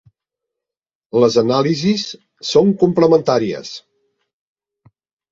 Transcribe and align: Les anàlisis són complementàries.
Les 1.23 1.35
anàlisis 1.41 2.05
són 2.51 2.71
complementàries. 2.85 3.75